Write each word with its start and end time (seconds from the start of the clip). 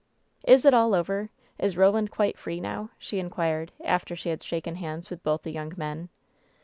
"Is 0.47 0.65
it 0.65 0.73
all 0.73 0.95
over? 0.95 1.29
Is 1.59 1.77
Roland 1.77 2.09
quite 2.09 2.35
free 2.35 2.59
now?" 2.59 2.89
she 2.97 3.19
in 3.19 3.29
quired, 3.29 3.71
after 3.83 4.15
she 4.15 4.29
had 4.29 4.41
shaken 4.41 4.77
hands 4.77 5.11
with 5.11 5.21
both 5.21 5.43
the 5.43 5.51
young 5.51 5.73
men. 5.77 6.09